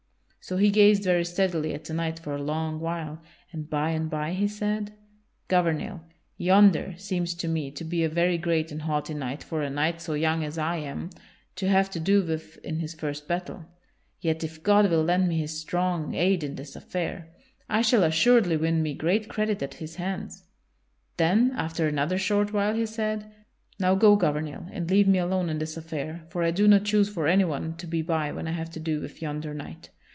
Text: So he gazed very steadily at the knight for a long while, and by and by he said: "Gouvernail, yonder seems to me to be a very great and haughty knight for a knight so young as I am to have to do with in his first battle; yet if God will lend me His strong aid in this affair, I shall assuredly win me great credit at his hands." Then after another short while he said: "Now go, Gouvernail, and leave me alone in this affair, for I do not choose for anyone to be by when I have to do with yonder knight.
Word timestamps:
So 0.43 0.57
he 0.57 0.71
gazed 0.71 1.03
very 1.03 1.23
steadily 1.23 1.71
at 1.75 1.85
the 1.85 1.93
knight 1.93 2.17
for 2.17 2.33
a 2.35 2.41
long 2.41 2.79
while, 2.79 3.21
and 3.53 3.69
by 3.69 3.91
and 3.91 4.09
by 4.09 4.33
he 4.33 4.47
said: 4.47 4.91
"Gouvernail, 5.47 6.01
yonder 6.35 6.95
seems 6.97 7.35
to 7.35 7.47
me 7.47 7.69
to 7.69 7.83
be 7.83 8.03
a 8.03 8.09
very 8.09 8.39
great 8.39 8.71
and 8.71 8.81
haughty 8.81 9.13
knight 9.13 9.43
for 9.43 9.61
a 9.61 9.69
knight 9.69 10.01
so 10.01 10.15
young 10.15 10.43
as 10.43 10.57
I 10.57 10.77
am 10.77 11.11
to 11.57 11.69
have 11.69 11.91
to 11.91 11.99
do 11.99 12.23
with 12.23 12.57
in 12.65 12.79
his 12.79 12.95
first 12.95 13.27
battle; 13.27 13.65
yet 14.19 14.43
if 14.43 14.63
God 14.63 14.89
will 14.89 15.03
lend 15.03 15.29
me 15.29 15.37
His 15.37 15.59
strong 15.61 16.15
aid 16.15 16.43
in 16.43 16.55
this 16.55 16.75
affair, 16.75 17.29
I 17.69 17.83
shall 17.83 18.03
assuredly 18.03 18.57
win 18.57 18.81
me 18.81 18.95
great 18.95 19.29
credit 19.29 19.61
at 19.61 19.75
his 19.75 19.97
hands." 19.97 20.43
Then 21.17 21.51
after 21.55 21.87
another 21.87 22.17
short 22.17 22.51
while 22.51 22.73
he 22.73 22.87
said: 22.87 23.31
"Now 23.79 23.93
go, 23.93 24.15
Gouvernail, 24.15 24.67
and 24.71 24.89
leave 24.89 25.07
me 25.07 25.19
alone 25.19 25.49
in 25.51 25.59
this 25.59 25.77
affair, 25.77 26.25
for 26.29 26.43
I 26.43 26.49
do 26.49 26.67
not 26.67 26.83
choose 26.83 27.09
for 27.09 27.27
anyone 27.27 27.77
to 27.77 27.85
be 27.85 28.01
by 28.01 28.31
when 28.31 28.47
I 28.47 28.51
have 28.53 28.71
to 28.71 28.79
do 28.79 28.99
with 28.99 29.21
yonder 29.21 29.53
knight. 29.53 29.91